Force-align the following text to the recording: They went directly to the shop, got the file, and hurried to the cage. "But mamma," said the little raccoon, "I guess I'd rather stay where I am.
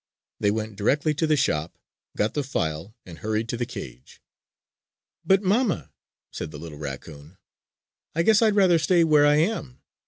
They 0.39 0.49
went 0.49 0.77
directly 0.77 1.13
to 1.13 1.27
the 1.27 1.37
shop, 1.37 1.77
got 2.17 2.33
the 2.33 2.41
file, 2.43 2.95
and 3.05 3.19
hurried 3.19 3.47
to 3.49 3.55
the 3.57 3.67
cage. 3.67 4.19
"But 5.23 5.43
mamma," 5.43 5.91
said 6.31 6.49
the 6.49 6.57
little 6.57 6.79
raccoon, 6.79 7.37
"I 8.15 8.23
guess 8.23 8.41
I'd 8.41 8.55
rather 8.55 8.79
stay 8.79 9.03
where 9.03 9.27
I 9.27 9.35
am. 9.35 9.79